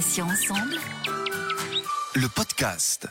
Patients 0.00 0.28
ensemble. 0.30 0.76
Le 2.14 2.26
podcast. 2.34 3.06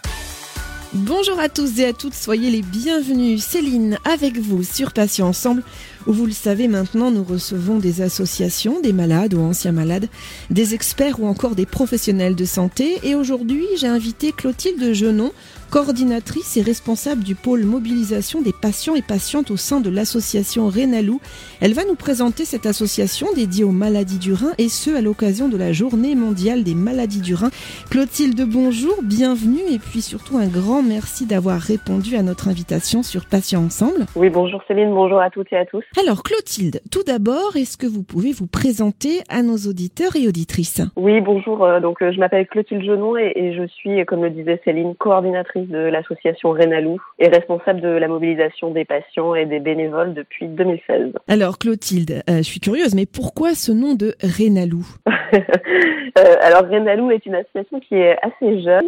Bonjour 0.91 1.39
à 1.39 1.47
tous 1.47 1.77
et 1.77 1.85
à 1.85 1.93
toutes, 1.93 2.15
soyez 2.15 2.49
les 2.49 2.63
bienvenus. 2.63 3.43
Céline 3.43 3.99
avec 4.05 4.39
vous 4.39 4.63
sur 4.63 4.91
Patients 4.91 5.27
Ensemble, 5.27 5.61
vous 6.05 6.25
le 6.25 6.31
savez 6.31 6.67
maintenant, 6.67 7.11
nous 7.11 7.23
recevons 7.23 7.77
des 7.77 8.01
associations, 8.01 8.79
des 8.81 8.93
malades 8.93 9.33
ou 9.33 9.41
anciens 9.41 9.71
malades, 9.71 10.07
des 10.49 10.73
experts 10.73 11.19
ou 11.19 11.27
encore 11.27 11.55
des 11.55 11.65
professionnels 11.65 12.35
de 12.35 12.45
santé. 12.45 12.97
Et 13.03 13.15
aujourd'hui, 13.15 13.65
j'ai 13.77 13.87
invité 13.87 14.31
Clotilde 14.31 14.93
Genon, 14.93 15.31
coordinatrice 15.69 16.57
et 16.57 16.61
responsable 16.61 17.23
du 17.23 17.35
pôle 17.35 17.63
mobilisation 17.63 18.41
des 18.41 18.53
patients 18.53 18.95
et 18.95 19.01
patientes 19.01 19.51
au 19.51 19.57
sein 19.57 19.81
de 19.81 19.89
l'association 19.89 20.67
Rénalou. 20.67 21.21
Elle 21.61 21.73
va 21.73 21.85
nous 21.85 21.95
présenter 21.95 22.45
cette 22.45 22.65
association 22.65 23.27
dédiée 23.35 23.63
aux 23.63 23.71
maladies 23.71 24.17
du 24.17 24.33
rein 24.33 24.53
et 24.57 24.69
ce 24.69 24.95
à 24.95 25.01
l'occasion 25.01 25.47
de 25.47 25.57
la 25.57 25.71
journée 25.73 26.15
mondiale 26.15 26.63
des 26.63 26.75
maladies 26.75 27.21
du 27.21 27.35
rein. 27.35 27.49
Clotilde, 27.89 28.41
bonjour, 28.47 28.95
bienvenue 29.03 29.61
et 29.69 29.79
puis 29.79 30.01
surtout 30.01 30.37
un 30.37 30.47
grand 30.47 30.81
merci 30.81 31.25
d'avoir 31.25 31.59
répondu 31.59 32.15
à 32.15 32.23
notre 32.23 32.47
invitation 32.47 33.03
sur 33.03 33.25
Patients 33.25 33.63
Ensemble. 33.63 34.05
Oui, 34.15 34.29
bonjour 34.29 34.63
Céline, 34.67 34.93
bonjour 34.93 35.19
à 35.19 35.29
toutes 35.29 35.51
et 35.53 35.57
à 35.57 35.65
tous. 35.65 35.83
Alors 35.97 36.21
Clotilde, 36.21 36.81
tout 36.91 37.03
d'abord, 37.03 37.55
est-ce 37.55 37.75
que 37.75 37.87
vous 37.87 38.03
pouvez 38.03 38.31
vous 38.31 38.45
présenter 38.45 39.21
à 39.27 39.41
nos 39.41 39.57
auditeurs 39.57 40.15
et 40.15 40.27
auditrices? 40.27 40.81
Oui, 40.95 41.19
bonjour, 41.19 41.65
euh, 41.65 41.79
donc 41.79 42.03
euh, 42.03 42.11
je 42.11 42.19
m'appelle 42.19 42.45
Clotilde 42.45 42.83
Genon 42.83 43.17
et, 43.17 43.33
et 43.35 43.55
je 43.55 43.65
suis, 43.65 44.05
comme 44.05 44.23
le 44.23 44.29
disait 44.29 44.61
Céline, 44.63 44.93
coordinatrice 44.95 45.67
de 45.67 45.79
l'association 45.79 46.51
Rénalou 46.51 46.99
et 47.17 47.27
responsable 47.27 47.81
de 47.81 47.87
la 47.87 48.07
mobilisation 48.07 48.69
des 48.69 48.85
patients 48.85 49.33
et 49.33 49.47
des 49.47 49.59
bénévoles 49.59 50.13
depuis 50.13 50.45
2016. 50.45 51.13
Alors 51.27 51.57
Clotilde, 51.57 52.21
euh, 52.29 52.37
je 52.37 52.43
suis 52.43 52.59
curieuse, 52.59 52.93
mais 52.93 53.07
pourquoi 53.07 53.55
ce 53.55 53.71
nom 53.71 53.95
de 53.95 54.13
Rénalou? 54.21 54.85
Alors 56.15 56.65
Rénalou 56.65 57.09
est 57.09 57.25
une 57.25 57.35
association 57.35 57.79
qui 57.79 57.95
est 57.95 58.15
assez 58.21 58.61
jeune. 58.61 58.85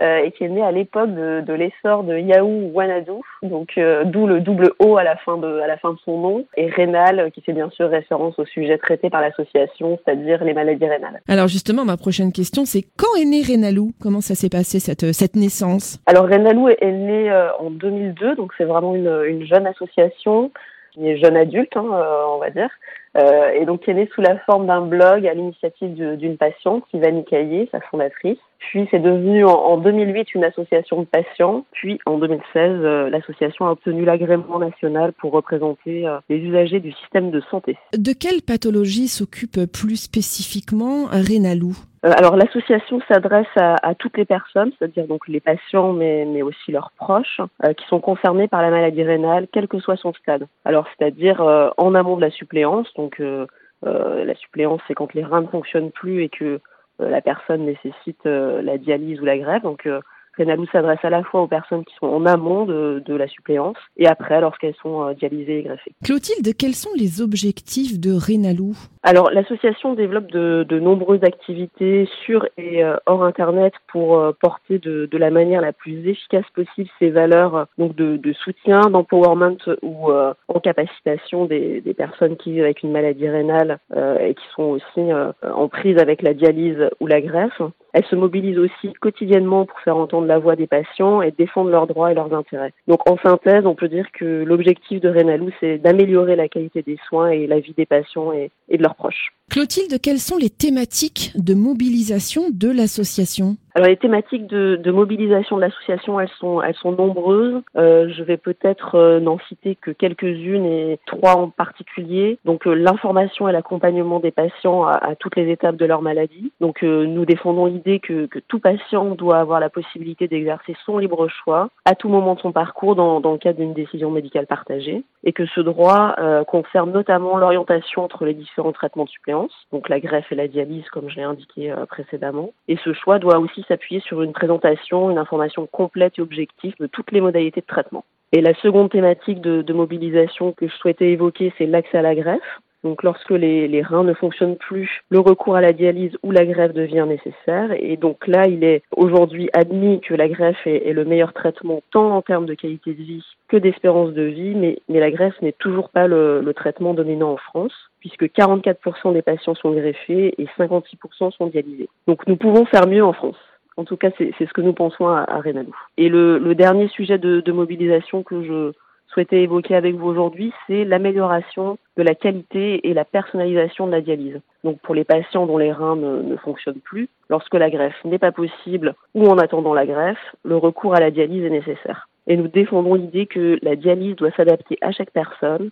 Euh, 0.00 0.18
et 0.18 0.32
qui 0.32 0.44
est 0.44 0.48
née 0.48 0.62
à 0.62 0.72
l'époque 0.72 1.14
de, 1.14 1.40
de 1.40 1.52
l'essor 1.52 2.04
de 2.04 2.18
Yahoo 2.18 2.70
Wanadu, 2.74 3.20
donc 3.42 3.72
euh, 3.78 4.04
d'où 4.04 4.26
le 4.26 4.40
double 4.40 4.72
O 4.78 4.96
à 4.96 5.04
la 5.04 5.16
fin 5.16 5.38
de 5.38 5.60
à 5.60 5.66
la 5.66 5.76
fin 5.78 5.92
de 5.92 5.98
son 6.04 6.18
nom, 6.18 6.46
et 6.56 6.66
rénal 6.66 7.18
euh, 7.18 7.30
qui 7.30 7.40
fait 7.40 7.52
bien 7.52 7.70
sûr 7.70 7.88
référence 7.88 8.38
au 8.38 8.44
sujet 8.44 8.78
traité 8.78 9.10
par 9.10 9.20
l'association, 9.20 9.98
c'est-à-dire 10.04 10.44
les 10.44 10.54
maladies 10.54 10.86
rénales. 10.86 11.20
Alors 11.28 11.48
justement, 11.48 11.84
ma 11.84 11.96
prochaine 11.96 12.32
question, 12.32 12.64
c'est 12.64 12.82
quand 12.96 13.16
est 13.20 13.24
né 13.24 13.42
Rénalou? 13.42 13.92
Comment 14.00 14.20
ça 14.20 14.34
s'est 14.34 14.50
passé 14.50 14.80
cette, 14.80 15.12
cette 15.12 15.36
naissance? 15.36 15.98
Alors 16.06 16.26
Rénalou 16.26 16.68
est, 16.68 16.78
est 16.82 16.92
né 16.92 17.30
euh, 17.30 17.48
en 17.58 17.70
2002, 17.70 18.36
donc 18.36 18.52
c'est 18.58 18.64
vraiment 18.64 18.94
une, 18.94 19.22
une 19.26 19.46
jeune 19.46 19.66
association, 19.66 20.50
qui 20.96 21.08
est 21.08 21.18
jeune 21.18 21.36
adulte, 21.36 21.76
hein, 21.76 21.86
euh, 21.92 22.24
on 22.34 22.38
va 22.38 22.50
dire, 22.50 22.70
euh, 23.16 23.50
et 23.52 23.64
donc 23.64 23.82
qui 23.82 23.90
est 23.90 23.94
née 23.94 24.08
sous 24.14 24.20
la 24.20 24.38
forme 24.40 24.66
d'un 24.66 24.82
blog 24.82 25.26
à 25.26 25.34
l'initiative 25.34 26.16
d'une 26.16 26.36
patiente, 26.36 26.84
Sylvanie 26.90 27.24
Caillé, 27.24 27.68
sa 27.72 27.80
fondatrice. 27.80 28.38
Puis 28.58 28.88
c'est 28.90 28.98
devenu 28.98 29.44
en, 29.44 29.52
en 29.52 29.76
2008 29.78 30.34
une 30.34 30.44
association 30.44 31.00
de 31.00 31.06
patients, 31.06 31.64
puis 31.72 31.98
en 32.06 32.18
2016 32.18 32.42
euh, 32.56 33.10
l'association 33.10 33.66
a 33.66 33.72
obtenu 33.72 34.04
l'agrément 34.04 34.58
national 34.58 35.12
pour 35.12 35.32
représenter 35.32 36.06
euh, 36.06 36.18
les 36.28 36.38
usagers 36.38 36.80
du 36.80 36.92
système 36.92 37.30
de 37.30 37.40
santé. 37.50 37.76
De 37.96 38.12
quelle 38.12 38.42
pathologie 38.42 39.08
s'occupe 39.08 39.64
plus 39.72 39.96
spécifiquement 39.96 41.06
Rénalou? 41.10 41.76
Alors 42.12 42.36
l'association 42.36 43.00
s'adresse 43.08 43.46
à, 43.56 43.94
toutes 43.94 44.16
les 44.16 44.24
personnes, 44.24 44.72
c'est-à-dire 44.78 45.06
donc 45.06 45.28
les 45.28 45.40
patients, 45.40 45.92
mais, 45.92 46.24
mais 46.24 46.42
aussi 46.42 46.72
leurs 46.72 46.90
proches, 46.92 47.40
euh, 47.64 47.72
qui 47.72 47.86
sont 47.86 48.00
concernés 48.00 48.48
par 48.48 48.62
la 48.62 48.70
maladie 48.70 49.02
rénale, 49.02 49.46
quel 49.52 49.68
que 49.68 49.78
soit 49.78 49.96
son 49.96 50.12
stade. 50.14 50.46
Alors 50.64 50.86
c'est-à-dire 50.96 51.40
euh, 51.40 51.70
en 51.76 51.94
amont 51.94 52.16
de 52.16 52.22
la 52.22 52.30
suppléance, 52.30 52.92
donc 52.94 53.20
euh, 53.20 53.46
euh, 53.86 54.24
la 54.24 54.34
suppléance 54.34 54.80
c'est 54.86 54.94
quand 54.94 55.14
les 55.14 55.24
reins 55.24 55.42
ne 55.42 55.46
fonctionnent 55.46 55.90
plus 55.90 56.22
et 56.22 56.28
que 56.28 56.60
euh, 57.00 57.10
la 57.10 57.20
personne 57.20 57.64
nécessite 57.66 58.24
euh, 58.26 58.62
la 58.62 58.78
dialyse 58.78 59.20
ou 59.20 59.24
la 59.24 59.38
greffe. 59.38 59.62
Donc 59.62 59.86
euh, 59.86 60.00
Rénalou 60.36 60.66
s'adresse 60.66 60.98
à 61.02 61.10
la 61.10 61.22
fois 61.22 61.42
aux 61.42 61.46
personnes 61.46 61.84
qui 61.84 61.94
sont 62.00 62.06
en 62.06 62.26
amont 62.26 62.64
de, 62.66 63.02
de 63.04 63.14
la 63.14 63.26
suppléance 63.26 63.76
et 63.96 64.06
après 64.06 64.40
lorsqu'elles 64.40 64.74
sont 64.82 65.02
euh, 65.02 65.14
dialysées 65.14 65.58
et 65.58 65.62
greffées. 65.62 65.92
Clotilde, 66.04 66.56
quels 66.56 66.74
sont 66.74 66.90
les 66.96 67.22
objectifs 67.22 67.98
de 67.98 68.12
Rénalou? 68.12 68.74
Alors, 69.02 69.30
l'association 69.30 69.94
développe 69.94 70.30
de, 70.32 70.66
de 70.68 70.80
nombreuses 70.80 71.22
activités 71.22 72.08
sur 72.24 72.46
et 72.58 72.84
euh, 72.84 72.96
hors 73.06 73.22
Internet 73.22 73.72
pour 73.88 74.18
euh, 74.18 74.32
porter 74.38 74.78
de, 74.78 75.06
de 75.06 75.18
la 75.18 75.30
manière 75.30 75.60
la 75.60 75.72
plus 75.72 76.06
efficace 76.08 76.44
possible 76.54 76.88
ces 76.98 77.10
valeurs 77.10 77.66
donc 77.78 77.94
de, 77.94 78.16
de 78.16 78.32
soutien, 78.32 78.80
d'empowerment 78.90 79.58
ou 79.82 80.10
euh, 80.10 80.34
en 80.48 80.60
capacitation 80.60 81.46
des, 81.46 81.80
des 81.80 81.94
personnes 81.94 82.36
qui 82.36 82.52
vivent 82.52 82.64
avec 82.64 82.82
une 82.82 82.92
maladie 82.92 83.28
rénale 83.28 83.78
euh, 83.94 84.18
et 84.18 84.34
qui 84.34 84.44
sont 84.54 84.64
aussi 84.64 84.84
euh, 84.98 85.32
en 85.42 85.68
prise 85.68 85.98
avec 85.98 86.22
la 86.22 86.34
dialyse 86.34 86.90
ou 87.00 87.06
la 87.06 87.20
greffe. 87.20 87.62
Elle 87.96 88.04
se 88.04 88.14
mobilise 88.14 88.58
aussi 88.58 88.92
quotidiennement 89.00 89.64
pour 89.64 89.80
faire 89.80 89.96
entendre 89.96 90.26
la 90.26 90.38
voix 90.38 90.54
des 90.54 90.66
patients 90.66 91.22
et 91.22 91.30
défendre 91.30 91.70
leurs 91.70 91.86
droits 91.86 92.12
et 92.12 92.14
leurs 92.14 92.34
intérêts. 92.34 92.74
Donc 92.86 93.08
en 93.08 93.16
synthèse, 93.16 93.64
on 93.64 93.74
peut 93.74 93.88
dire 93.88 94.04
que 94.12 94.44
l'objectif 94.44 95.00
de 95.00 95.08
Rénalou, 95.08 95.48
c'est 95.60 95.78
d'améliorer 95.78 96.36
la 96.36 96.46
qualité 96.46 96.82
des 96.82 96.98
soins 97.08 97.30
et 97.30 97.46
la 97.46 97.58
vie 97.58 97.72
des 97.74 97.86
patients 97.86 98.34
et, 98.34 98.50
et 98.68 98.76
de 98.76 98.82
leurs 98.82 98.96
proches. 98.96 99.32
Clotilde, 99.50 99.98
quelles 100.02 100.18
sont 100.18 100.36
les 100.36 100.50
thématiques 100.50 101.32
de 101.36 101.54
mobilisation 101.54 102.50
de 102.52 102.68
l'association? 102.68 103.56
Alors 103.76 103.88
les 103.88 103.98
thématiques 103.98 104.46
de, 104.46 104.90
mobilisation 104.90 105.56
de 105.56 105.60
l'association, 105.60 106.18
elles 106.18 106.30
sont, 106.40 106.62
elles 106.62 106.76
sont 106.76 106.92
nombreuses. 106.92 107.60
Euh, 107.76 108.08
je 108.08 108.22
vais 108.22 108.38
peut-être 108.38 108.94
euh, 108.94 109.20
n'en 109.20 109.38
citer 109.50 109.74
que 109.74 109.90
quelques-unes 109.90 110.64
et 110.64 110.98
trois 111.04 111.36
en 111.36 111.50
particulier. 111.50 112.38
Donc 112.46 112.66
euh, 112.66 112.72
l'information 112.72 113.50
et 113.50 113.52
l'accompagnement 113.52 114.18
des 114.18 114.30
patients 114.30 114.86
à, 114.86 115.14
toutes 115.16 115.36
les 115.36 115.50
étapes 115.50 115.76
de 115.76 115.84
leur 115.84 116.00
maladie. 116.00 116.52
Donc 116.62 116.80
nous 116.80 117.26
défendons 117.26 117.66
l'idée 117.66 118.00
que, 118.00 118.26
tout 118.48 118.60
patient 118.60 119.14
doit 119.14 119.40
avoir 119.40 119.60
la 119.60 119.68
possibilité 119.68 120.26
d'exercer 120.26 120.74
son 120.86 120.96
libre 120.96 121.28
choix 121.28 121.68
à 121.84 121.94
tout 121.94 122.08
moment 122.08 122.34
de 122.34 122.40
son 122.40 122.52
parcours 122.52 122.94
dans, 122.94 123.20
dans 123.20 123.32
le 123.32 123.38
cadre 123.38 123.58
d'une 123.58 123.74
décision 123.74 124.10
médicale 124.10 124.46
partagée 124.46 125.04
et 125.24 125.34
que 125.34 125.44
ce 125.44 125.60
droit 125.60 126.14
concerne 126.46 126.92
notamment 126.92 127.36
l'orientation 127.36 128.04
entre 128.04 128.24
les 128.24 128.34
différents 128.34 128.72
traitements 128.72 129.04
de 129.04 129.10
suppléance, 129.10 129.52
donc 129.72 129.88
la 129.88 129.98
greffe 129.98 130.30
et 130.30 130.36
la 130.36 130.48
dialyse 130.48 130.88
comme 130.90 131.10
je 131.10 131.16
l'ai 131.16 131.24
indiqué 131.24 131.74
précédemment. 131.88 132.52
Et 132.68 132.76
ce 132.84 132.92
choix 132.92 133.18
doit 133.18 133.38
aussi 133.38 133.65
s'appuyer 133.68 134.00
sur 134.00 134.22
une 134.22 134.32
présentation, 134.32 135.10
une 135.10 135.18
information 135.18 135.66
complète 135.66 136.14
et 136.18 136.22
objective 136.22 136.74
de 136.78 136.86
toutes 136.86 137.12
les 137.12 137.20
modalités 137.20 137.60
de 137.60 137.66
traitement. 137.66 138.04
Et 138.32 138.40
la 138.40 138.54
seconde 138.54 138.90
thématique 138.90 139.40
de, 139.40 139.72
mobilisation 139.72 140.52
que 140.52 140.66
je 140.68 140.74
souhaitais 140.74 141.10
évoquer, 141.10 141.52
c'est 141.56 141.66
l'accès 141.66 141.98
à 141.98 142.02
la 142.02 142.14
greffe. 142.14 142.60
Donc 142.82 143.02
lorsque 143.02 143.30
les, 143.30 143.82
reins 143.82 144.04
ne 144.04 144.14
fonctionnent 144.14 144.56
plus, 144.56 145.02
le 145.10 145.18
recours 145.18 145.56
à 145.56 145.60
la 145.60 145.72
dialyse 145.72 146.16
ou 146.22 146.30
la 146.30 146.44
greffe 146.44 146.72
devient 146.72 147.06
nécessaire. 147.08 147.72
Et 147.78 147.96
donc 147.96 148.26
là, 148.26 148.46
il 148.46 148.62
est 148.62 148.82
aujourd'hui 148.96 149.48
admis 149.52 150.00
que 150.00 150.14
la 150.14 150.28
greffe 150.28 150.66
est, 150.66 150.92
le 150.92 151.04
meilleur 151.04 151.32
traitement 151.32 151.82
tant 151.90 152.14
en 152.14 152.22
termes 152.22 152.46
de 152.46 152.54
qualité 152.54 152.92
de 152.94 153.02
vie 153.02 153.24
que 153.48 153.56
d'espérance 153.56 154.12
de 154.12 154.22
vie, 154.22 154.54
mais, 154.54 154.78
la 154.88 155.10
greffe 155.10 155.40
n'est 155.40 155.52
toujours 155.52 155.88
pas 155.88 156.06
le 156.06 156.52
traitement 156.54 156.94
dominant 156.94 157.32
en 157.32 157.36
France, 157.36 157.74
puisque 158.00 158.24
44% 158.24 159.12
des 159.12 159.22
patients 159.22 159.54
sont 159.54 159.72
greffés 159.72 160.34
et 160.38 160.46
56% 160.58 161.32
sont 161.32 161.46
dialysés. 161.46 161.88
Donc 162.06 162.26
nous 162.26 162.36
pouvons 162.36 162.64
faire 162.66 162.86
mieux 162.86 163.04
en 163.04 163.12
France. 163.12 163.36
En 163.76 163.84
tout 163.84 163.96
cas, 163.96 164.10
c'est 164.16 164.32
ce 164.38 164.52
que 164.52 164.60
nous 164.60 164.72
pensons 164.72 165.06
à, 165.06 165.24
à 165.28 165.40
Rénalou. 165.40 165.74
Et 165.96 166.08
le, 166.08 166.54
dernier 166.54 166.88
sujet 166.88 167.18
de, 167.18 167.52
mobilisation 167.52 168.22
que 168.22 168.42
je 168.42 168.72
souhaitais 169.08 169.42
évoquer 169.42 169.74
avec 169.74 169.94
vous 169.94 170.08
aujourd'hui, 170.08 170.52
c'est 170.66 170.84
l'amélioration 170.84 171.78
de 171.96 172.02
la 172.02 172.14
qualité 172.14 172.88
et 172.88 172.94
la 172.94 173.04
personnalisation 173.04 173.86
de 173.86 173.92
la 173.92 174.00
dialyse. 174.00 174.40
Donc 174.64 174.80
pour 174.80 174.94
les 174.94 175.04
patients 175.04 175.46
dont 175.46 175.58
les 175.58 175.72
reins 175.72 175.96
ne 175.96 176.36
fonctionnent 176.36 176.80
plus, 176.80 177.08
lorsque 177.28 177.54
la 177.54 177.70
greffe 177.70 178.02
n'est 178.04 178.18
pas 178.18 178.32
possible 178.32 178.94
ou 179.14 179.26
en 179.28 179.38
attendant 179.38 179.74
la 179.74 179.86
greffe, 179.86 180.34
le 180.44 180.56
recours 180.56 180.94
à 180.94 181.00
la 181.00 181.10
dialyse 181.10 181.44
est 181.44 181.50
nécessaire. 181.50 182.08
Et 182.26 182.36
nous 182.36 182.48
défendons 182.48 182.94
l'idée 182.94 183.26
que 183.26 183.58
la 183.62 183.76
dialyse 183.76 184.16
doit 184.16 184.32
s'adapter 184.32 184.78
à 184.80 184.90
chaque 184.90 185.12
personne, 185.12 185.70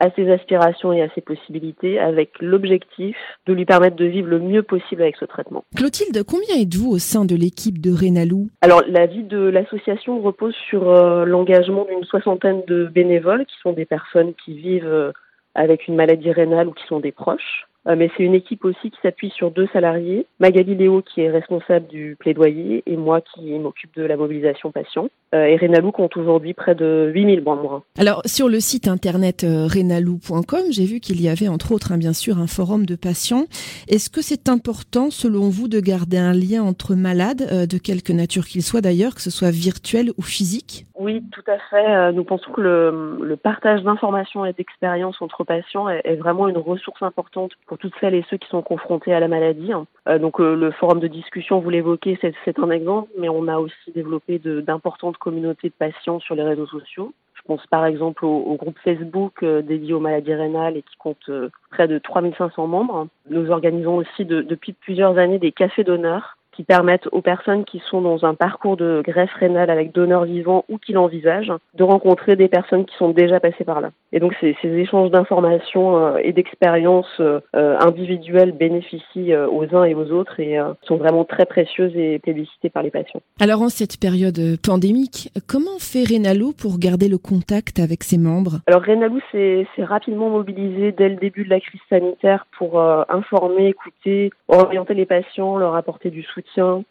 à 0.00 0.10
ses 0.10 0.30
aspirations 0.30 0.92
et 0.92 1.02
à 1.02 1.08
ses 1.14 1.20
possibilités, 1.20 1.98
avec 1.98 2.30
l'objectif 2.40 3.16
de 3.46 3.52
lui 3.52 3.64
permettre 3.64 3.96
de 3.96 4.04
vivre 4.04 4.28
le 4.28 4.40
mieux 4.40 4.62
possible 4.62 5.02
avec 5.02 5.16
ce 5.16 5.24
traitement. 5.24 5.64
Clotilde, 5.76 6.22
combien 6.24 6.60
êtes-vous 6.60 6.90
au 6.90 6.98
sein 6.98 7.24
de 7.24 7.36
l'équipe 7.36 7.80
de 7.80 7.92
Rénalou? 7.92 8.48
Alors, 8.60 8.82
la 8.88 9.06
vie 9.06 9.22
de 9.22 9.38
l'association 9.38 10.20
repose 10.20 10.54
sur 10.68 10.90
euh, 10.90 11.24
l'engagement 11.24 11.84
d'une 11.84 12.04
soixantaine 12.04 12.62
de 12.66 12.86
bénévoles 12.86 13.46
qui 13.46 13.56
sont 13.62 13.72
des 13.72 13.86
personnes 13.86 14.34
qui 14.44 14.54
vivent 14.54 14.86
euh, 14.86 15.12
avec 15.54 15.86
une 15.86 15.94
maladie 15.94 16.32
rénale 16.32 16.68
ou 16.68 16.72
qui 16.72 16.84
sont 16.86 17.00
des 17.00 17.12
proches. 17.12 17.66
Euh, 17.86 17.96
mais 17.96 18.10
c'est 18.16 18.22
une 18.22 18.34
équipe 18.34 18.64
aussi 18.64 18.90
qui 18.90 18.96
s'appuie 19.02 19.30
sur 19.30 19.50
deux 19.50 19.68
salariés, 19.72 20.26
Magali 20.40 20.74
Léo 20.74 21.02
qui 21.02 21.20
est 21.20 21.30
responsable 21.30 21.86
du 21.88 22.16
plaidoyer 22.18 22.82
et 22.86 22.96
moi 22.96 23.20
qui 23.20 23.58
m'occupe 23.58 23.94
de 23.96 24.02
la 24.02 24.16
mobilisation 24.16 24.70
patient. 24.70 25.08
Euh, 25.34 25.44
et 25.44 25.56
Rénalou 25.56 25.92
compte 25.92 26.16
aujourd'hui 26.16 26.54
près 26.54 26.74
de 26.74 27.10
8000 27.14 27.42
membres. 27.42 27.82
Alors, 27.98 28.22
sur 28.24 28.48
le 28.48 28.60
site 28.60 28.88
internet 28.88 29.44
euh, 29.44 29.66
renalou.com, 29.66 30.62
j'ai 30.70 30.84
vu 30.84 31.00
qu'il 31.00 31.20
y 31.20 31.28
avait 31.28 31.48
entre 31.48 31.72
autres, 31.72 31.92
hein, 31.92 31.98
bien 31.98 32.12
sûr, 32.12 32.38
un 32.38 32.46
forum 32.46 32.86
de 32.86 32.96
patients. 32.96 33.44
Est-ce 33.88 34.10
que 34.10 34.22
c'est 34.22 34.48
important, 34.48 35.10
selon 35.10 35.48
vous, 35.48 35.68
de 35.68 35.80
garder 35.80 36.18
un 36.18 36.32
lien 36.32 36.62
entre 36.62 36.94
malades, 36.94 37.68
de 37.68 37.78
quelque 37.78 38.12
nature 38.12 38.46
qu'il 38.46 38.62
soit 38.62 38.80
d'ailleurs, 38.80 39.14
que 39.14 39.20
ce 39.20 39.30
soit 39.30 39.50
virtuel 39.50 40.12
ou 40.16 40.22
physique? 40.22 40.86
Oui, 41.04 41.22
tout 41.32 41.44
à 41.46 41.58
fait. 41.58 41.86
Euh, 41.86 42.12
Nous 42.12 42.24
pensons 42.24 42.50
que 42.50 42.62
le, 42.62 43.36
partage 43.36 43.82
d'informations 43.82 44.46
et 44.46 44.54
d'expériences 44.54 45.20
entre 45.20 45.44
patients 45.44 45.86
est, 45.90 46.16
vraiment 46.16 46.48
une 46.48 46.56
ressource 46.56 47.02
importante 47.02 47.52
pour 47.66 47.76
toutes 47.76 47.92
celles 48.00 48.14
et 48.14 48.24
ceux 48.30 48.38
qui 48.38 48.48
sont 48.48 48.62
confrontés 48.62 49.12
à 49.12 49.20
la 49.20 49.28
maladie. 49.28 49.72
donc 50.18 50.38
le 50.38 50.70
forum 50.70 51.00
de 51.00 51.06
discussion, 51.06 51.60
vous 51.60 51.68
l'évoquez, 51.68 52.18
c'est 52.22 52.58
un 52.58 52.70
exemple, 52.70 53.10
mais 53.18 53.28
on 53.28 53.48
a 53.48 53.58
aussi 53.58 53.92
développé 53.94 54.38
d'importantes 54.38 55.18
communautés 55.18 55.68
de 55.68 55.74
patients 55.78 56.20
sur 56.20 56.34
les 56.36 56.42
réseaux 56.42 56.66
sociaux. 56.66 57.12
Je 57.34 57.42
pense 57.46 57.66
par 57.66 57.84
exemple 57.84 58.24
au, 58.24 58.54
groupe 58.54 58.78
Facebook 58.82 59.44
dédié 59.44 59.92
aux 59.92 60.00
maladies 60.00 60.34
rénales 60.34 60.78
et 60.78 60.82
qui 60.82 60.96
compte 60.96 61.30
près 61.70 61.86
de 61.86 61.98
3500 61.98 62.66
membres. 62.66 63.08
Nous 63.28 63.50
organisons 63.50 63.96
aussi 63.96 64.24
depuis 64.24 64.72
plusieurs 64.72 65.18
années 65.18 65.38
des 65.38 65.52
cafés 65.52 65.84
d'honneur 65.84 66.38
qui 66.54 66.64
permettent 66.64 67.08
aux 67.12 67.20
personnes 67.20 67.64
qui 67.64 67.82
sont 67.90 68.00
dans 68.00 68.24
un 68.24 68.34
parcours 68.34 68.76
de 68.76 69.02
greffe 69.04 69.34
rénale 69.34 69.70
avec 69.70 69.92
donneur 69.92 70.24
vivant 70.24 70.64
ou 70.68 70.78
qui 70.78 70.92
l'envisagent 70.92 71.52
de 71.74 71.82
rencontrer 71.82 72.36
des 72.36 72.48
personnes 72.48 72.84
qui 72.84 72.94
sont 72.96 73.10
déjà 73.10 73.40
passées 73.40 73.64
par 73.64 73.80
là. 73.80 73.90
Et 74.12 74.20
donc 74.20 74.34
ces, 74.40 74.56
ces 74.62 74.68
échanges 74.68 75.10
d'informations 75.10 75.96
euh, 75.96 76.16
et 76.22 76.32
d'expériences 76.32 77.20
euh, 77.20 77.40
individuelles 77.54 78.52
bénéficient 78.52 79.32
euh, 79.32 79.48
aux 79.48 79.74
uns 79.74 79.84
et 79.84 79.94
aux 79.94 80.10
autres 80.12 80.40
et 80.40 80.58
sont 80.82 80.96
vraiment 80.96 81.24
très 81.24 81.46
précieuses 81.46 81.94
et 81.96 82.18
plébiscitées 82.18 82.70
par 82.70 82.82
les 82.82 82.90
patients. 82.90 83.20
Alors 83.40 83.62
en 83.62 83.68
cette 83.68 83.98
période 83.98 84.38
pandémique, 84.62 85.30
comment 85.48 85.78
fait 85.78 86.04
Renalou 86.04 86.52
pour 86.52 86.78
garder 86.78 87.08
le 87.08 87.18
contact 87.18 87.80
avec 87.80 88.04
ses 88.04 88.18
membres? 88.18 88.60
Alors 88.66 88.82
Renalou 88.82 89.20
s'est 89.32 89.66
rapidement 89.78 90.30
mobilisé 90.30 90.92
dès 90.92 91.08
le 91.08 91.16
début 91.16 91.44
de 91.44 91.50
la 91.50 91.60
crise 91.60 91.80
sanitaire 91.88 92.46
pour 92.56 92.80
informer, 92.80 93.68
écouter, 93.68 94.30
orienter 94.48 94.94
les 94.94 95.06
patients, 95.06 95.56
leur 95.56 95.74
apporter 95.74 96.10
du 96.10 96.22
soutien 96.22 96.43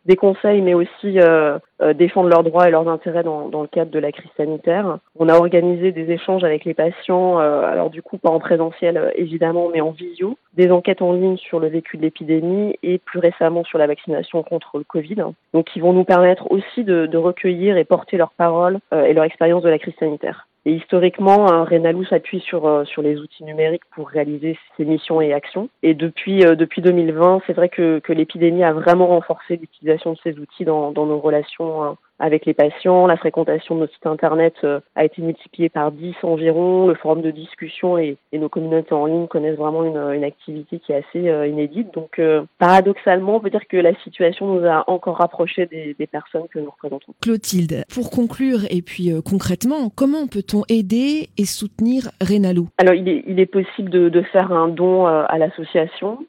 des 0.05 0.15
conseils, 0.15 0.61
mais 0.61 0.73
aussi 0.73 1.19
euh, 1.19 1.57
euh, 1.81 1.93
défendre 1.93 2.29
leurs 2.29 2.43
droits 2.43 2.67
et 2.67 2.71
leurs 2.71 2.87
intérêts 2.87 3.23
dans, 3.23 3.49
le 3.49 3.67
cadre 3.67 3.91
de 3.91 3.99
la 3.99 4.11
crise 4.11 4.31
sanitaire. 4.35 4.97
On 5.17 5.29
a 5.29 5.35
organisé 5.35 5.91
des 5.91 6.11
échanges 6.11 6.43
avec 6.43 6.65
les 6.65 6.73
patients, 6.73 7.39
euh, 7.39 7.61
alors 7.61 7.89
du 7.89 8.01
coup 8.01 8.17
pas 8.17 8.29
en 8.29 8.39
présentiel 8.39 9.11
évidemment, 9.15 9.69
mais 9.73 9.81
en 9.81 9.91
visio, 9.91 10.37
des 10.53 10.71
enquêtes 10.71 11.01
en 11.01 11.13
ligne 11.13 11.37
sur 11.37 11.59
le 11.59 11.67
vécu 11.67 11.97
de 11.97 12.01
l'épidémie 12.01 12.75
et 12.83 12.97
plus 12.97 13.19
récemment 13.19 13.63
sur 13.63 13.77
la 13.77 13.87
vaccination 13.87 14.43
contre 14.43 14.77
le 14.77 14.83
Covid. 14.83 15.23
Donc 15.53 15.65
qui 15.65 15.79
vont 15.79 15.93
nous 15.93 16.05
permettre 16.05 16.51
aussi 16.51 16.83
de, 16.83 17.05
de 17.05 17.17
recueillir 17.17 17.77
et 17.77 17.85
porter 17.85 18.17
leurs 18.17 18.33
paroles 18.33 18.79
et 18.91 19.13
leur 19.13 19.23
expérience 19.23 19.63
de 19.63 19.69
la 19.69 19.79
crise 19.79 19.95
sanitaire. 19.99 20.47
Et 20.65 20.71
historiquement, 20.71 21.51
un 21.51 21.65
Renalou 21.65 22.05
s'appuie 22.05 22.39
sur 22.39 22.65
euh, 22.65 22.85
sur 22.85 23.01
les 23.01 23.19
outils 23.19 23.43
numériques 23.43 23.83
pour 23.91 24.07
réaliser 24.07 24.57
ses 24.77 24.85
missions 24.85 25.19
et 25.19 25.33
actions. 25.33 25.69
Et 25.81 25.93
depuis 25.93 26.45
euh, 26.45 26.55
depuis 26.55 26.81
2020, 26.81 27.41
c'est 27.45 27.53
vrai 27.53 27.67
que, 27.67 27.99
que 27.99 28.13
l'épidémie 28.13 28.63
a 28.63 28.71
vraiment 28.71 29.07
renforcé 29.07 29.57
l'utilisation 29.57 30.13
de 30.13 30.17
ces 30.23 30.39
outils 30.39 30.63
dans, 30.63 30.91
dans 30.91 31.05
nos 31.05 31.19
relations 31.19 31.83
hein, 31.83 31.97
avec 32.19 32.45
les 32.45 32.53
patients. 32.53 33.07
La 33.07 33.17
fréquentation 33.17 33.75
de 33.75 33.81
nos 33.81 33.87
sites 33.87 34.05
internet 34.05 34.53
euh, 34.63 34.79
a 34.95 35.05
été 35.05 35.21
multipliée 35.21 35.69
par 35.69 35.91
10 35.91 36.15
environ. 36.23 36.87
Le 36.87 36.95
forum 36.95 37.21
de 37.21 37.31
discussion 37.31 37.97
et, 37.97 38.17
et 38.31 38.39
nos 38.39 38.49
communautés 38.49 38.93
en 38.93 39.05
ligne 39.05 39.27
connaissent 39.27 39.57
vraiment 39.57 39.83
une, 39.83 39.97
une 40.13 40.23
activité 40.23 40.79
qui 40.79 40.91
est 40.91 40.97
assez 40.97 41.29
euh, 41.29 41.47
inédite. 41.47 41.93
Donc, 41.93 42.19
euh, 42.19 42.43
paradoxalement, 42.59 43.37
on 43.37 43.39
peut 43.39 43.49
dire 43.49 43.67
que 43.67 43.77
la 43.77 43.95
situation 44.03 44.53
nous 44.53 44.65
a 44.65 44.83
encore 44.89 45.17
rapprochés 45.17 45.65
des, 45.65 45.95
des 45.97 46.07
personnes 46.07 46.47
que 46.51 46.59
nous 46.59 46.69
représentons. 46.69 47.13
Clotilde, 47.21 47.83
pour 47.93 48.09
conclure 48.09 48.59
et 48.69 48.81
puis 48.81 49.11
concrètement, 49.23 49.89
comment 49.89 50.27
peut-on 50.27 50.63
aider 50.69 51.29
et 51.37 51.45
soutenir 51.45 52.09
Renalou 52.21 52.69
Alors, 52.77 52.93
il 52.93 53.07
est, 53.09 53.23
il 53.27 53.39
est 53.39 53.45
possible 53.45 53.89
de, 53.89 54.09
de 54.09 54.21
faire 54.21 54.51
un 54.51 54.67
don 54.67 55.05
à 55.05 55.37
l'association 55.37 56.19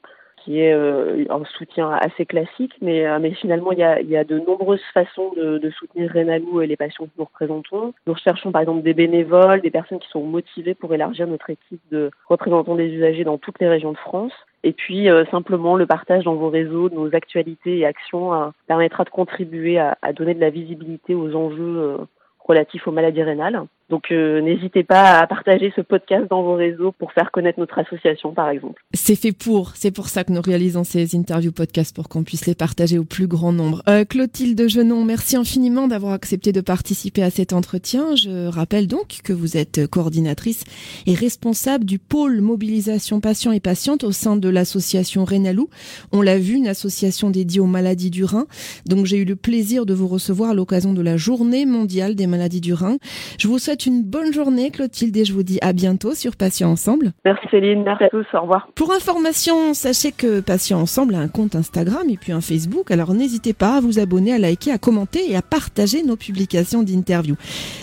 qui 0.45 0.61
est 0.61 0.73
euh, 0.73 1.25
un 1.31 1.43
soutien 1.57 1.89
assez 1.89 2.25
classique, 2.25 2.73
mais, 2.79 3.05
euh, 3.05 3.31
finalement, 3.41 3.71
il 3.71 3.79
y, 3.79 3.83
a, 3.83 4.23
de 4.23 4.39
nombreuses 4.39 4.83
façons 4.93 5.31
de, 5.35 5.69
soutenir 5.71 6.11
Renalou 6.13 6.61
et 6.61 6.67
les 6.67 6.77
patients 6.77 7.05
que 7.05 7.11
nous 7.17 7.25
représentons. 7.25 7.93
Nous 8.05 8.13
recherchons 8.13 8.51
par 8.51 8.61
exemple 8.61 8.83
des 8.83 8.93
bénévoles, 8.93 9.61
des 9.61 9.71
personnes 9.71 9.99
qui 9.99 10.07
sont 10.09 10.23
motivées 10.23 10.75
pour 10.75 10.93
élargir 10.93 11.27
notre 11.27 11.49
équipe 11.49 11.81
de 11.91 12.11
représentants 12.29 12.75
des 12.75 12.87
usagers 12.87 13.23
dans 13.23 13.39
toutes 13.39 13.59
les 13.59 13.67
régions 13.67 13.91
de 13.91 13.97
France. 13.97 14.33
Et 14.63 14.71
puis 14.71 15.09
euh, 15.09 15.25
simplement 15.31 15.75
le 15.75 15.87
partage 15.87 16.23
dans 16.23 16.35
vos 16.35 16.49
réseaux 16.49 16.89
de 16.89 16.95
nos 16.95 17.13
actualités 17.15 17.79
et 17.79 17.85
actions 17.85 18.53
permettra 18.67 19.03
de 19.03 19.09
contribuer 19.09 19.79
à, 19.79 19.97
donner 20.15 20.35
de 20.35 20.39
la 20.39 20.49
visibilité 20.51 21.15
aux 21.15 21.35
enjeux 21.35 21.97
relatifs 22.39 22.87
aux 22.87 22.91
maladies 22.91 23.23
rénales. 23.23 23.63
Donc 23.89 24.11
euh, 24.11 24.41
n'hésitez 24.41 24.83
pas 24.83 25.19
à 25.19 25.27
partager 25.27 25.71
ce 25.75 25.81
podcast 25.81 26.25
dans 26.29 26.41
vos 26.41 26.55
réseaux 26.55 26.91
pour 26.91 27.11
faire 27.11 27.29
connaître 27.31 27.59
notre 27.59 27.77
association 27.77 28.33
par 28.33 28.49
exemple. 28.49 28.83
C'est 28.93 29.15
fait 29.15 29.31
pour, 29.31 29.75
c'est 29.75 29.91
pour 29.91 30.07
ça 30.07 30.23
que 30.23 30.31
nous 30.31 30.41
réalisons 30.41 30.83
ces 30.83 31.15
interviews 31.15 31.51
podcasts 31.51 31.95
pour 31.95 32.09
qu'on 32.09 32.23
puisse 32.23 32.47
les 32.47 32.55
partager 32.55 32.97
au 32.97 33.03
plus 33.03 33.27
grand 33.27 33.51
nombre. 33.51 33.83
Euh, 33.87 34.03
Clotilde 34.03 34.67
Genon, 34.67 35.03
merci 35.03 35.35
infiniment 35.35 35.87
d'avoir 35.87 36.13
accepté 36.13 36.51
de 36.51 36.61
participer 36.61 37.21
à 37.21 37.29
cet 37.29 37.53
entretien. 37.53 38.15
Je 38.15 38.47
rappelle 38.47 38.87
donc 38.87 39.19
que 39.23 39.33
vous 39.33 39.55
êtes 39.55 39.85
coordinatrice 39.87 40.63
et 41.05 41.13
responsable 41.13 41.85
du 41.85 41.99
pôle 41.99 42.41
mobilisation 42.41 43.19
patients 43.19 43.51
et 43.51 43.59
patientes 43.59 44.03
au 44.03 44.11
sein 44.11 44.35
de 44.35 44.49
l'association 44.49 45.25
Rénalou. 45.25 45.69
On 46.11 46.21
l'a 46.21 46.39
vu, 46.39 46.55
une 46.55 46.67
association 46.67 47.29
dédiée 47.29 47.59
aux 47.59 47.67
maladies 47.67 48.09
du 48.09 48.23
rein. 48.23 48.47
Donc 48.87 49.05
j'ai 49.05 49.17
eu 49.17 49.25
le 49.25 49.35
plaisir 49.35 49.85
de 49.85 49.93
vous 49.93 50.07
recevoir 50.07 50.51
à 50.51 50.53
l'occasion 50.55 50.93
de 50.93 51.01
la 51.01 51.17
journée 51.17 51.67
mondiale 51.67 52.15
des 52.15 52.25
maladies 52.25 52.61
du 52.61 52.73
rein. 52.73 52.97
Je 53.37 53.47
vous 53.47 53.59
souhaite 53.59 53.74
une 53.75 54.03
bonne 54.03 54.33
journée, 54.33 54.71
Clotilde, 54.71 55.17
et 55.17 55.25
je 55.25 55.33
vous 55.33 55.43
dis 55.43 55.59
à 55.61 55.73
bientôt 55.73 56.15
sur 56.15 56.35
Patients 56.35 56.71
Ensemble. 56.71 57.11
Merci 57.25 57.45
Céline, 57.51 57.83
merci 57.83 58.05
à 58.05 58.09
tous, 58.09 58.25
au 58.33 58.41
revoir. 58.41 58.69
Pour 58.75 58.91
information, 58.93 59.73
sachez 59.73 60.11
que 60.11 60.39
Patients 60.39 60.79
Ensemble 60.79 61.15
a 61.15 61.19
un 61.19 61.27
compte 61.27 61.55
Instagram 61.55 62.03
et 62.09 62.17
puis 62.17 62.31
un 62.31 62.41
Facebook, 62.41 62.91
alors 62.91 63.13
n'hésitez 63.13 63.53
pas 63.53 63.77
à 63.77 63.81
vous 63.81 63.99
abonner, 63.99 64.33
à 64.33 64.37
liker, 64.37 64.71
à 64.71 64.77
commenter 64.77 65.29
et 65.29 65.35
à 65.35 65.41
partager 65.41 66.03
nos 66.03 66.15
publications 66.15 66.83
d'interviews. 66.83 67.35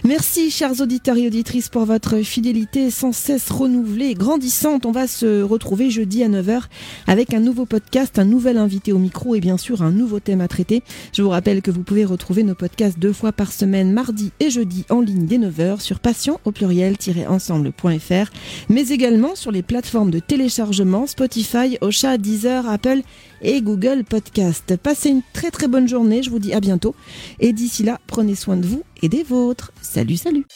Merci, 0.04 0.50
chers 0.50 0.80
auditeurs 0.80 1.16
et 1.16 1.26
auditrices, 1.26 1.68
pour 1.68 1.84
votre 1.84 2.18
fidélité 2.18 2.90
sans 2.90 3.12
cesse 3.12 3.50
renouvelée 3.50 4.06
et 4.06 4.14
grandissante. 4.14 4.86
On 4.86 4.92
va 4.92 5.06
se 5.06 5.42
retrouver 5.42 5.90
jeudi 5.90 6.22
à 6.22 6.28
9h 6.28 6.62
avec 7.06 7.34
un 7.34 7.40
nouveau 7.40 7.66
podcast, 7.66 8.18
un 8.18 8.24
nouvel 8.24 8.56
invité 8.56 8.92
au 8.92 8.98
micro 8.98 9.34
et 9.34 9.40
bien 9.40 9.56
sûr 9.56 9.82
un 9.82 9.90
nouveau 9.90 10.20
thème 10.20 10.40
à 10.40 10.48
traiter. 10.48 10.82
Je 11.12 11.22
vous 11.22 11.30
rappelle 11.30 11.62
que 11.62 11.70
vous 11.70 11.82
pouvez 11.82 12.04
retrouver 12.04 12.42
nos 12.42 12.54
podcasts 12.54 12.98
deux 12.98 13.12
fois 13.12 13.32
par 13.32 13.52
semaine, 13.52 13.92
mardi 13.92 14.32
et 14.40 14.50
jeudi 14.50 14.84
en 14.90 15.00
ligne 15.00 15.26
dès 15.26 15.38
9h 15.38 15.81
sur 15.82 16.00
patient 16.00 16.40
au 16.44 16.52
pluriel-ensemble.fr, 16.52 18.30
mais 18.68 18.88
également 18.88 19.34
sur 19.34 19.50
les 19.50 19.62
plateformes 19.62 20.10
de 20.10 20.18
téléchargement 20.18 21.06
Spotify, 21.06 21.76
Ocha, 21.80 22.16
Deezer, 22.18 22.68
Apple 22.68 23.02
et 23.42 23.60
Google 23.60 24.04
Podcast. 24.04 24.76
Passez 24.76 25.10
une 25.10 25.22
très 25.32 25.50
très 25.50 25.68
bonne 25.68 25.88
journée, 25.88 26.22
je 26.22 26.30
vous 26.30 26.38
dis 26.38 26.54
à 26.54 26.60
bientôt. 26.60 26.94
Et 27.40 27.52
d'ici 27.52 27.82
là, 27.82 27.98
prenez 28.06 28.34
soin 28.34 28.56
de 28.56 28.66
vous 28.66 28.82
et 29.02 29.08
des 29.08 29.22
vôtres. 29.22 29.72
Salut, 29.82 30.16
salut. 30.16 30.46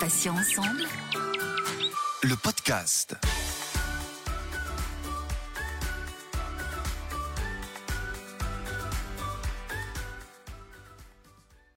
Patient 0.00 0.34
ensemble. 0.34 0.84
Le 2.22 2.34
podcast. 2.36 3.16